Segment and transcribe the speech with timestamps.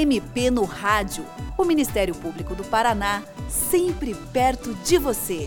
[0.00, 1.26] MP no Rádio.
[1.58, 5.46] O Ministério Público do Paraná, sempre perto de você.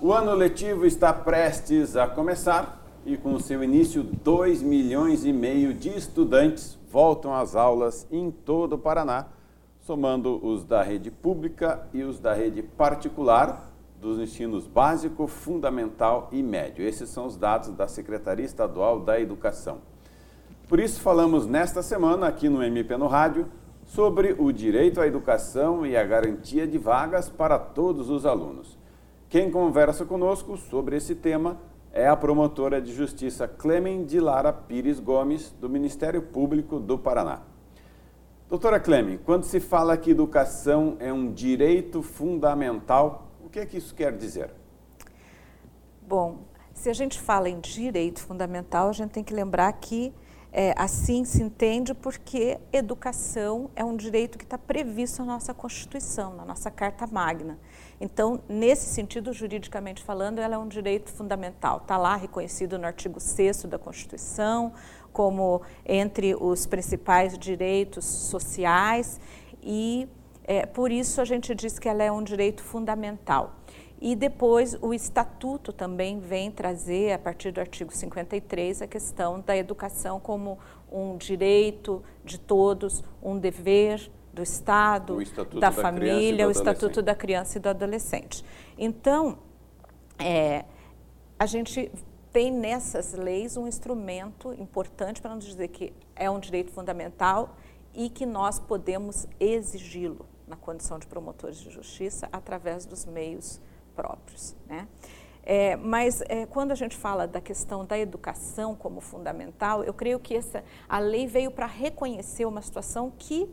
[0.00, 5.74] O ano letivo está prestes a começar e com seu início, 2 milhões e meio
[5.74, 9.26] de estudantes voltam às aulas em todo o Paraná,
[9.80, 13.70] somando os da rede pública e os da rede particular,
[14.00, 16.86] dos ensinos básico, fundamental e médio.
[16.86, 19.80] Esses são os dados da Secretaria Estadual da Educação.
[20.68, 23.46] Por isso, falamos nesta semana, aqui no MP no Rádio,
[23.84, 28.76] sobre o direito à educação e a garantia de vagas para todos os alunos.
[29.28, 31.56] Quem conversa conosco sobre esse tema
[31.92, 37.42] é a promotora de justiça Clemen de Lara Pires Gomes, do Ministério Público do Paraná.
[38.48, 43.76] Doutora Clemen, quando se fala que educação é um direito fundamental, o que é que
[43.76, 44.50] isso quer dizer?
[46.02, 46.38] Bom,
[46.74, 50.12] se a gente fala em direito fundamental, a gente tem que lembrar que
[50.52, 56.34] é, assim se entende porque educação é um direito que está previsto na nossa Constituição,
[56.34, 57.58] na nossa Carta Magna.
[58.00, 61.78] Então, nesse sentido, juridicamente falando, ela é um direito fundamental.
[61.78, 64.72] Está lá reconhecido no artigo 6 da Constituição,
[65.12, 69.18] como entre os principais direitos sociais,
[69.62, 70.08] e
[70.44, 73.55] é, por isso a gente diz que ela é um direito fundamental.
[74.00, 79.56] E depois o Estatuto também vem trazer, a partir do artigo 53, a questão da
[79.56, 80.58] educação como
[80.92, 87.56] um direito de todos, um dever do Estado, da, da, família, o Estatuto da Criança
[87.56, 88.44] e do Adolescente.
[88.76, 89.38] Então,
[90.18, 90.66] é,
[91.38, 91.90] a gente
[92.30, 97.56] tem nessas leis um instrumento importante para nos dizer que é um direito fundamental
[97.94, 103.58] e que nós podemos exigi-lo na condição de promotores de justiça através dos meios
[103.96, 104.54] próprios.
[104.66, 104.86] Né?
[105.42, 110.18] É, mas é, quando a gente fala da questão da educação como fundamental, eu creio
[110.18, 113.48] que essa, a lei veio para reconhecer uma situação que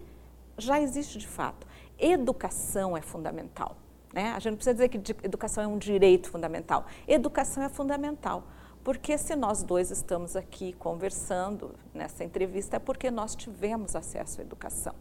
[0.57, 1.67] já existe de fato.
[1.99, 3.77] Educação é fundamental.
[4.11, 4.31] Né?
[4.31, 6.85] A gente não precisa dizer que educação é um direito fundamental.
[7.07, 8.43] Educação é fundamental.
[8.83, 14.43] Porque se nós dois estamos aqui conversando nessa entrevista, é porque nós tivemos acesso à
[14.43, 14.93] educação.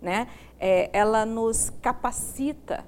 [0.00, 0.28] Né?
[0.58, 2.84] É, ela nos capacita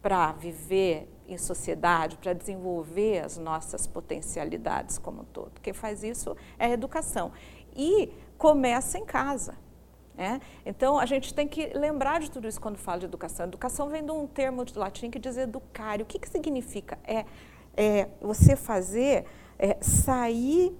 [0.00, 5.60] para viver em sociedade, para desenvolver as nossas potencialidades como um todo.
[5.60, 7.32] Quem faz isso é a educação.
[7.74, 9.56] E começa em casa.
[10.18, 10.40] É?
[10.64, 13.46] Então, a gente tem que lembrar de tudo isso quando fala de educação.
[13.46, 16.02] Educação vem de um termo de latim que diz educare.
[16.02, 16.98] O que, que significa?
[17.04, 17.26] É,
[17.76, 19.26] é você fazer,
[19.58, 20.74] é, sair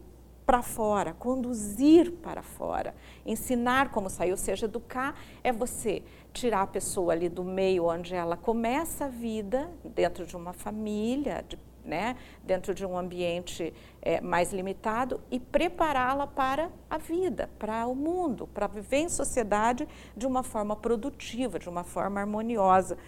[0.47, 2.95] para fora, conduzir para fora,
[3.27, 8.15] ensinar como sair, ou seja, educar é você tirar a pessoa ali do meio onde
[8.15, 14.21] ela começa a vida, dentro de uma família, de né, dentro de um ambiente é,
[14.21, 20.27] mais limitado e prepará-la para a vida, para o mundo, para viver em sociedade de
[20.27, 22.99] uma forma produtiva, de uma forma harmoniosa.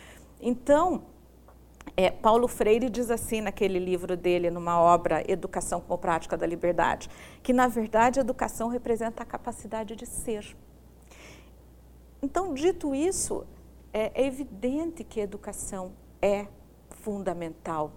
[0.40, 1.02] Então,
[2.00, 7.10] é, Paulo Freire diz assim naquele livro dele, numa obra Educação como Prática da Liberdade,
[7.42, 10.56] que na verdade a educação representa a capacidade de ser.
[12.22, 13.44] Então, dito isso,
[13.92, 15.90] é, é evidente que a educação
[16.22, 16.46] é
[16.88, 17.90] fundamental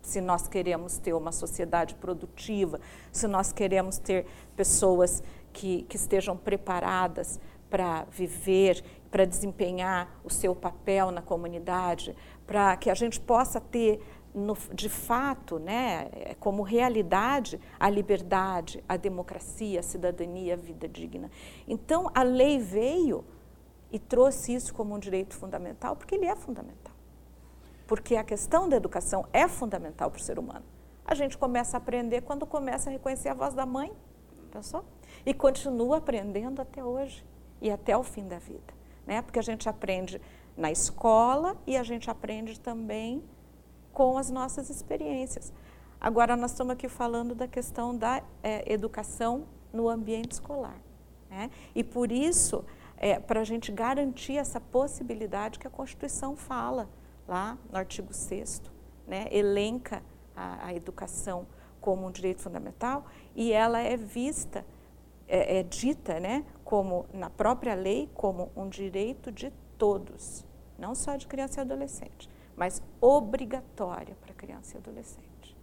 [0.00, 6.36] se nós queremos ter uma sociedade produtiva, se nós queremos ter pessoas que, que estejam
[6.36, 7.40] preparadas
[7.70, 12.14] para viver, para desempenhar o seu papel na comunidade,
[12.46, 14.00] para que a gente possa ter,
[14.34, 21.30] no, de fato, né, como realidade, a liberdade, a democracia, a cidadania, a vida digna.
[21.66, 23.24] Então, a lei veio
[23.90, 27.00] e trouxe isso como um direito fundamental, porque ele é fundamental
[27.90, 30.64] porque a questão da educação é fundamental para o ser humano.
[31.04, 33.92] A gente começa a aprender quando começa a reconhecer a voz da mãe,
[34.52, 34.84] pensou?
[35.26, 37.26] E continua aprendendo até hoje
[37.60, 38.72] e até o fim da vida,
[39.06, 39.22] né?
[39.22, 40.20] Porque a gente aprende
[40.56, 43.22] na escola e a gente aprende também
[43.92, 45.52] com as nossas experiências.
[46.00, 50.80] Agora nós estamos aqui falando da questão da é, educação no ambiente escolar,
[51.28, 51.50] né?
[51.74, 52.64] E por isso,
[52.96, 56.88] é, para a gente garantir essa possibilidade que a Constituição fala
[57.26, 58.62] lá no artigo 6
[59.10, 60.02] né, elenca
[60.34, 61.46] a, a, educação
[61.80, 63.04] como um direito fundamental
[63.34, 64.64] e ela é vista,
[65.26, 70.46] é, é dita né, como, na própria lei, como um direito de todos,
[70.78, 75.56] não só de criança e adolescente, mas obrigatória para criança e adolescente.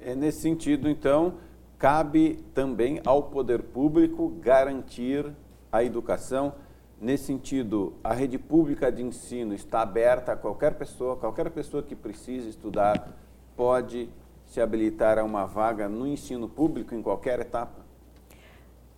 [0.00, 1.34] É nesse sentido, então,
[1.78, 5.30] cabe também ao poder público garantir
[5.70, 6.54] a educação
[7.02, 11.96] Nesse sentido, a rede pública de ensino está aberta a qualquer pessoa, qualquer pessoa que
[11.96, 13.08] precise estudar
[13.56, 14.10] pode
[14.44, 17.80] se habilitar a uma vaga no ensino público em qualquer etapa?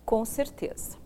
[0.03, 1.02] Com certeza.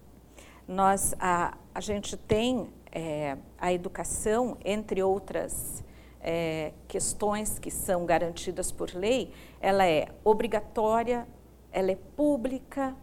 [0.67, 5.83] Nós, a, a gente tem é, a educação, entre outras
[6.19, 9.31] é, questões que são garantidas por lei,
[9.61, 11.25] ela é obrigatória,
[11.71, 12.95] ela é pública,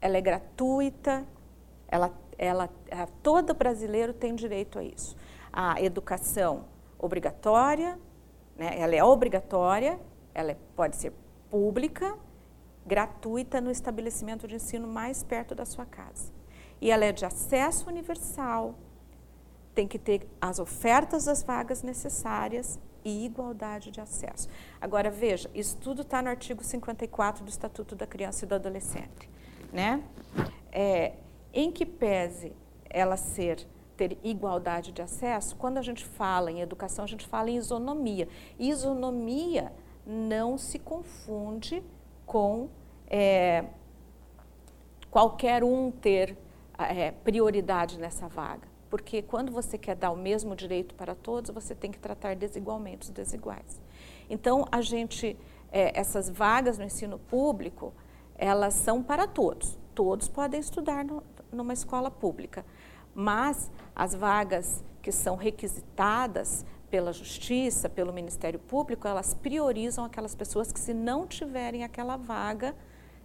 [0.00, 1.26] ela é gratuita,
[1.88, 2.68] ela, ela,
[3.22, 5.16] todo brasileiro tem direito a isso.
[5.52, 6.66] A educação
[6.98, 7.98] obrigatória,
[8.56, 9.98] né, ela é obrigatória,
[10.32, 11.12] ela é, pode ser
[11.50, 12.16] pública,
[12.86, 16.39] gratuita no estabelecimento de ensino mais perto da sua casa.
[16.80, 18.74] E ela é de acesso universal,
[19.74, 24.48] tem que ter as ofertas das vagas necessárias e igualdade de acesso.
[24.80, 29.28] Agora, veja, isso tudo está no artigo 54 do Estatuto da Criança e do Adolescente.
[29.72, 30.02] Né?
[30.72, 31.14] É,
[31.52, 32.52] em que pese
[32.88, 33.66] ela ser
[33.96, 38.28] ter igualdade de acesso, quando a gente fala em educação, a gente fala em isonomia.
[38.58, 39.72] Isonomia
[40.06, 41.82] não se confunde
[42.24, 42.70] com
[43.06, 43.66] é,
[45.10, 46.36] qualquer um ter
[46.86, 48.68] é, prioridade nessa vaga.
[48.88, 53.04] Porque quando você quer dar o mesmo direito para todos, você tem que tratar desigualmente
[53.04, 53.80] os desiguais.
[54.28, 55.36] Então, a gente,
[55.70, 57.92] é, essas vagas no ensino público,
[58.36, 59.78] elas são para todos.
[59.94, 61.22] Todos podem estudar no,
[61.52, 62.64] numa escola pública.
[63.14, 70.72] Mas as vagas que são requisitadas pela Justiça, pelo Ministério Público, elas priorizam aquelas pessoas
[70.72, 72.74] que, se não tiverem aquela vaga,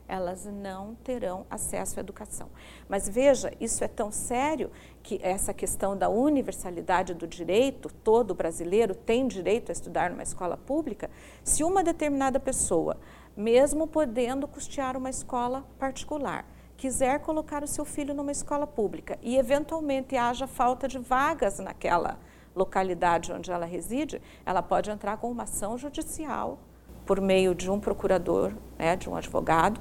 [0.08, 2.50] elas não terão acesso à educação.
[2.88, 4.72] Mas veja, isso é tão sério
[5.02, 10.58] que essa questão da universalidade do direito, todo brasileiro tem direito a estudar numa escola
[10.58, 11.10] pública,
[11.44, 12.98] se uma determinada pessoa,
[13.36, 16.46] mesmo podendo custear uma escola particular,
[16.78, 22.20] quiser colocar o seu filho numa escola pública e eventualmente haja falta de vagas naquela
[22.56, 26.60] localidade onde ela reside, ela pode entrar com uma ação judicial
[27.06, 29.80] por meio de um procurador, né, de um advogado,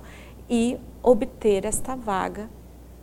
[0.48, 2.48] e obter esta vaga,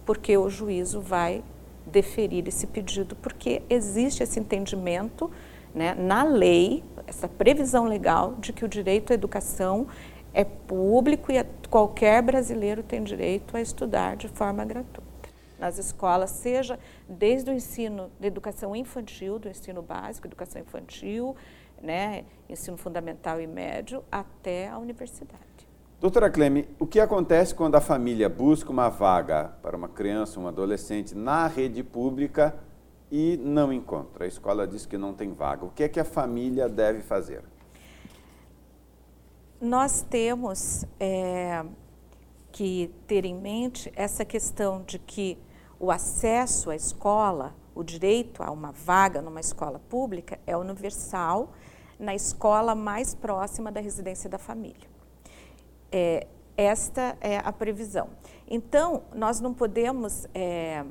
[0.06, 1.44] porque o juízo vai
[1.86, 5.32] deferir esse pedido, porque existe esse entendimento
[5.74, 9.88] né, na lei, essa previsão legal de que o direito à educação
[10.34, 15.12] é público e qualquer brasileiro tem direito a estudar de forma gratuita.
[15.60, 21.36] Nas escolas, seja desde o ensino de educação infantil, do ensino básico, educação infantil,
[21.82, 25.40] né, ensino fundamental e médio, até a universidade.
[26.00, 30.48] Doutora Cleme, o que acontece quando a família busca uma vaga para uma criança, um
[30.48, 32.56] adolescente na rede pública
[33.12, 34.26] e não encontra?
[34.26, 35.64] A escola diz que não tem vaga.
[35.64, 37.44] O que é que a família deve fazer?
[39.62, 41.64] Nós temos é,
[42.52, 45.38] que ter em mente essa questão de que
[45.80, 51.54] o acesso à escola, o direito a uma vaga numa escola pública é universal
[52.02, 54.90] na escola mais próxima da residência da família.
[55.92, 56.28] É,
[56.58, 58.10] esta é a previsão.
[58.50, 60.84] Então, nós não podemos é,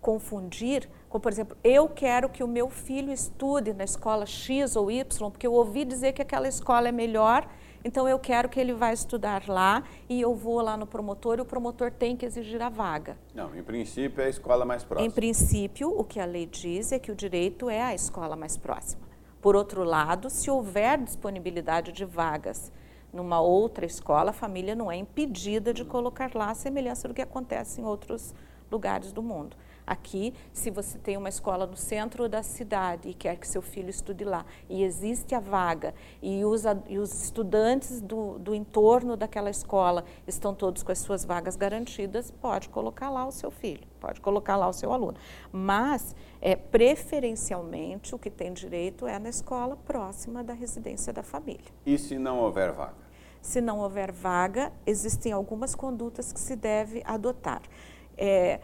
[0.00, 4.90] confundir com, por exemplo, eu quero que o meu filho estude na escola X ou
[4.90, 7.48] Y, porque eu ouvi dizer que aquela escola é melhor,
[7.82, 11.40] então eu quero que ele vá estudar lá e eu vou lá no promotor e
[11.40, 13.16] o promotor tem que exigir a vaga.
[13.34, 15.08] Não, em princípio é a escola mais próxima.
[15.08, 18.58] Em princípio, o que a lei diz é que o direito é a escola mais
[18.58, 19.07] próxima.
[19.40, 22.72] Por outro lado, se houver disponibilidade de vagas
[23.12, 27.22] numa outra escola, a família não é impedida de colocar lá a semelhança do que
[27.22, 28.34] acontece em outros
[28.70, 29.56] lugares do mundo.
[29.88, 33.88] Aqui, se você tem uma escola no centro da cidade e quer que seu filho
[33.88, 39.48] estude lá, e existe a vaga, e os, e os estudantes do, do entorno daquela
[39.48, 44.20] escola estão todos com as suas vagas garantidas, pode colocar lá o seu filho, pode
[44.20, 45.16] colocar lá o seu aluno.
[45.50, 51.72] Mas, é, preferencialmente, o que tem direito é na escola próxima da residência da família.
[51.86, 53.08] E se não houver vaga?
[53.40, 57.62] Se não houver vaga, existem algumas condutas que se deve adotar.
[58.18, 58.60] É,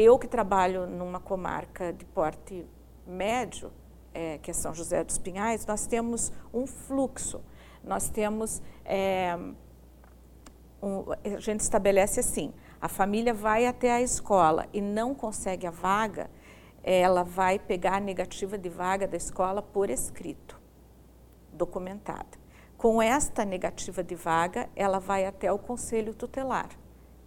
[0.00, 2.66] eu que trabalho numa comarca de porte
[3.06, 3.70] médio,
[4.14, 7.42] é, que é São José dos Pinhais, nós temos um fluxo.
[7.84, 8.62] Nós temos.
[8.84, 9.36] É,
[10.82, 15.70] um, a gente estabelece assim: a família vai até a escola e não consegue a
[15.70, 16.30] vaga,
[16.82, 20.58] ela vai pegar a negativa de vaga da escola por escrito,
[21.52, 22.40] documentada.
[22.78, 26.79] Com esta negativa de vaga, ela vai até o conselho tutelar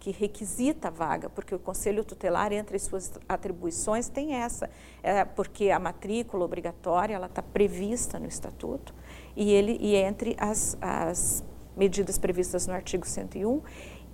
[0.04, 4.68] que requisita a vaga, porque o Conselho Tutelar, entre as suas atribuições, tem essa,
[5.02, 8.94] é, porque a matrícula obrigatória ela está prevista no Estatuto
[9.34, 11.42] e ele e entre as, as
[11.74, 13.62] medidas previstas no artigo 101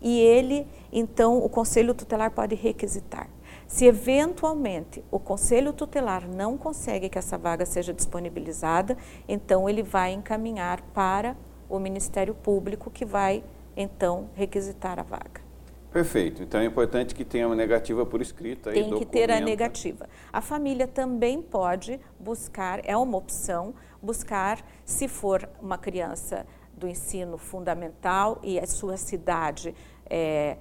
[0.00, 3.28] e ele, então, o Conselho Tutelar pode requisitar.
[3.66, 8.96] Se eventualmente o Conselho Tutelar não consegue que essa vaga seja disponibilizada,
[9.28, 11.36] então ele vai encaminhar para
[11.68, 13.42] o Ministério Público, que vai
[13.76, 15.49] então requisitar a vaga.
[15.92, 16.42] Perfeito.
[16.42, 18.70] Então é importante que tenha uma negativa por escrito.
[18.70, 20.08] Tem que ter a negativa.
[20.32, 27.36] A família também pode buscar, é uma opção, buscar, se for uma criança do ensino
[27.36, 29.74] fundamental e a sua cidade
[30.08, 30.56] é,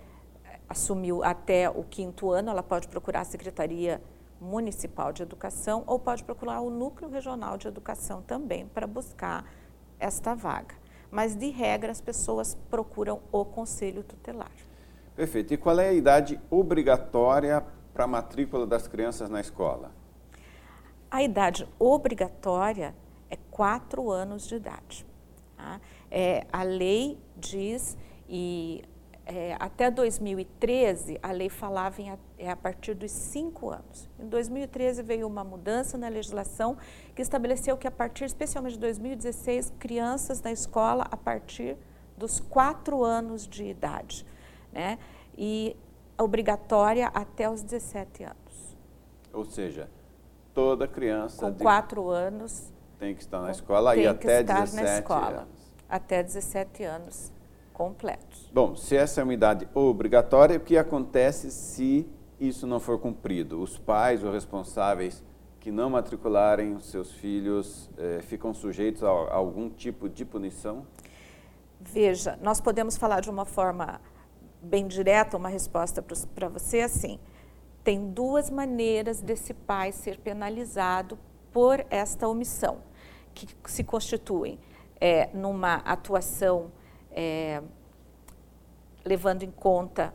[0.68, 4.02] assumiu até o quinto ano, ela pode procurar a Secretaria
[4.42, 9.46] Municipal de Educação ou pode procurar o Núcleo Regional de Educação também para buscar
[10.00, 10.76] esta vaga.
[11.12, 14.69] Mas, de regra, as pessoas procuram o Conselho Tutelar.
[15.20, 15.54] Perfeito.
[15.54, 17.62] E qual é a idade obrigatória
[17.94, 19.92] para a matrícula das crianças na escola?
[21.12, 22.96] A idade obrigatória
[23.30, 25.06] é quatro anos de idade.
[25.58, 25.82] Tá?
[26.10, 27.98] É, a lei diz,
[28.30, 28.82] e
[29.26, 34.10] é, até 2013 a lei falava em é a partir dos cinco anos.
[34.18, 36.78] Em 2013 veio uma mudança na legislação
[37.14, 41.76] que estabeleceu que a partir, especialmente de 2016, crianças na escola a partir
[42.18, 44.26] dos quatro anos de idade
[44.72, 44.98] né?
[45.38, 45.76] e
[46.18, 48.78] obrigatória até os 17 anos.
[49.34, 49.90] Ou seja,
[50.54, 55.48] toda criança com quatro anos tem que estar na escola e até 17 anos.
[55.88, 57.32] Até 17 anos
[57.74, 58.50] completos.
[58.54, 62.06] Bom, se essa é uma idade obrigatória, o que acontece se
[62.38, 63.62] isso não for cumprido?
[63.62, 65.24] Os pais ou responsáveis
[65.62, 70.86] que não matricularem os seus filhos eh, ficam sujeitos a, a algum tipo de punição?
[71.80, 74.02] Veja, nós podemos falar de uma forma
[74.62, 77.20] bem direta uma resposta para você assim.
[77.84, 81.18] Tem duas maneiras desse pai ser penalizado
[81.52, 82.80] por esta omissão,
[83.34, 84.60] que se constituem
[85.00, 86.72] é, numa atuação
[87.12, 87.62] é,
[89.04, 90.14] levando em conta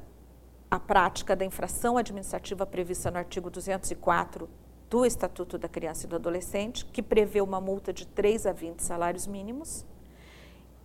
[0.70, 4.48] a prática da infração administrativa prevista no artigo 204
[4.90, 8.80] do Estatuto da Criança e do Adolescente, que prevê uma multa de 3 a 20
[8.80, 9.84] salários mínimos.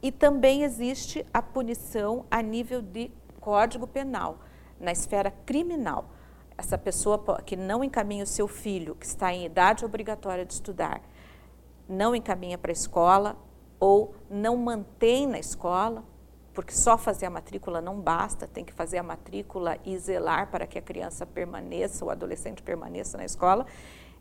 [0.01, 4.39] E também existe a punição a nível de Código Penal,
[4.79, 6.09] na esfera criminal.
[6.57, 11.01] Essa pessoa que não encaminha o seu filho, que está em idade obrigatória de estudar,
[11.87, 13.37] não encaminha para a escola
[13.79, 16.03] ou não mantém na escola,
[16.53, 20.67] porque só fazer a matrícula não basta, tem que fazer a matrícula e zelar para
[20.67, 23.65] que a criança permaneça, o adolescente permaneça na escola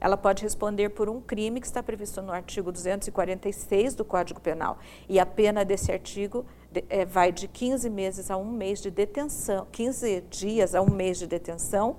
[0.01, 4.79] ela pode responder por um crime que está previsto no artigo 246 do Código Penal.
[5.09, 8.91] E a pena desse artigo de, é, vai de 15 meses a um mês de
[8.91, 11.97] detenção, 15 dias a um mês de detenção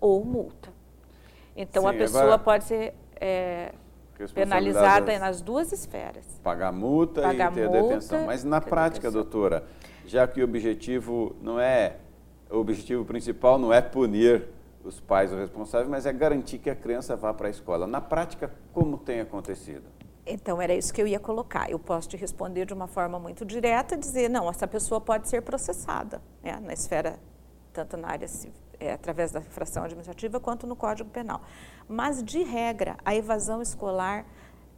[0.00, 0.70] ou multa.
[1.56, 3.72] Então, Sim, a pessoa agora, pode ser é,
[4.34, 6.24] penalizada nas duas esferas.
[6.42, 8.26] Pagar multa Pagar e ter multa, detenção.
[8.26, 9.22] Mas na prática, detenção.
[9.22, 9.64] doutora,
[10.06, 11.96] já que o objetivo não é,
[12.50, 14.48] o objetivo principal não é punir
[14.84, 17.86] os pais ou responsáveis, mas é garantir que a criança vá para a escola.
[17.86, 19.84] Na prática, como tem acontecido?
[20.26, 21.70] Então, era isso que eu ia colocar.
[21.70, 25.42] Eu posso te responder de uma forma muito direta, dizer, não, essa pessoa pode ser
[25.42, 27.18] processada né, na esfera,
[27.72, 28.28] tanto na área
[28.78, 31.42] é, através da infração administrativa, quanto no Código Penal.
[31.88, 34.24] Mas, de regra, a evasão escolar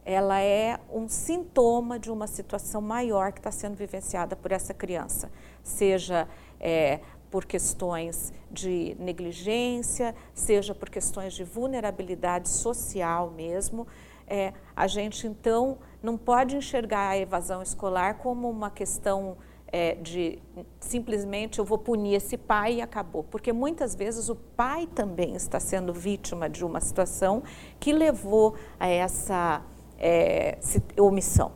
[0.05, 5.31] ela é um sintoma de uma situação maior que está sendo vivenciada por essa criança,
[5.63, 6.27] seja
[6.59, 6.99] é,
[7.31, 13.87] por questões de negligência, seja por questões de vulnerabilidade social mesmo.
[14.27, 20.39] É, a gente, então, não pode enxergar a evasão escolar como uma questão é, de
[20.79, 23.23] simplesmente eu vou punir esse pai e acabou.
[23.23, 27.43] Porque muitas vezes o pai também está sendo vítima de uma situação
[27.79, 29.61] que levou a essa
[29.97, 30.57] é,
[30.97, 31.51] omissão.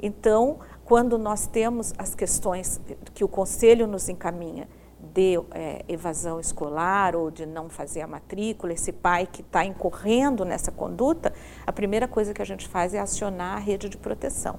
[0.00, 2.80] Então, quando nós temos as questões
[3.12, 4.68] que o conselho nos encaminha
[5.14, 10.44] de é, evasão escolar ou de não fazer a matrícula, esse pai que está incorrendo
[10.44, 11.32] nessa conduta,
[11.66, 14.58] a primeira coisa que a gente faz é acionar a rede de proteção.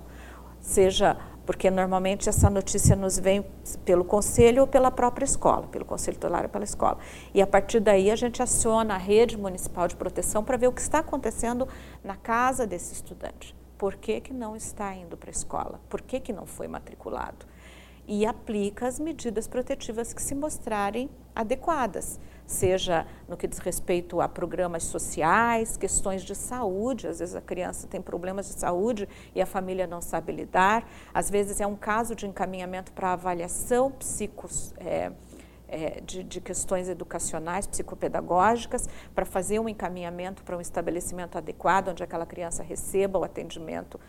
[0.59, 3.43] Seja porque normalmente essa notícia nos vem
[3.83, 6.99] pelo conselho ou pela própria escola, pelo conselho tutelar ou pela escola.
[7.33, 10.71] E a partir daí a gente aciona a rede municipal de proteção para ver o
[10.71, 11.67] que está acontecendo
[12.03, 13.55] na casa desse estudante.
[13.79, 15.79] Por que, que não está indo para a escola?
[15.89, 17.47] Por que, que não foi matriculado?
[18.09, 24.27] E aplica as medidas protetivas que se mostrarem adequadas, seja no que diz respeito a
[24.27, 29.45] programas sociais, questões de saúde, às vezes a criança tem problemas de saúde e a
[29.45, 35.11] família não sabe lidar, às vezes é um caso de encaminhamento para avaliação psicos, é,
[35.67, 42.01] é, de, de, questões educacionais, psicopedagógicas, para fazer um encaminhamento para um estabelecimento adequado, onde
[42.01, 43.99] aquela criança receba o atendimento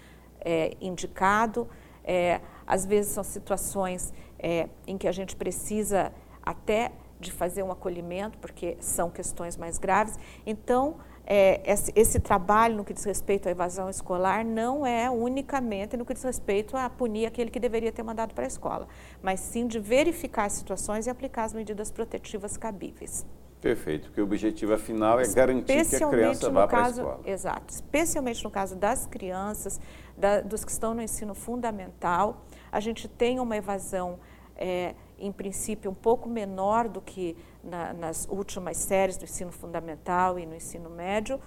[0.40, 1.68] é, indicado.
[2.04, 7.70] É, às vezes são situações é, em que a gente precisa até de fazer um
[7.70, 10.18] acolhimento, porque são questões mais graves.
[10.46, 15.96] Então, é, esse, esse, trabalho no que diz respeito à evasão escolar não é unicamente
[15.96, 18.88] no que diz respeito a punir aquele que deveria ter mandado para a escola,
[19.22, 23.26] mas sim de verificar as situações e aplicar as medidas protetivas cabíveis.
[23.60, 27.20] Perfeito, porque o objetivo final é garantir que a criança vá para a escola.
[27.26, 29.78] Exato, especialmente no caso das crianças,
[30.20, 34.20] da, dos que estão no ensino fundamental, a gente tem uma evasão
[34.54, 40.38] é, em princípio, um pouco menor do que na, nas últimas séries do ensino fundamental
[40.38, 41.40] e no ensino médio,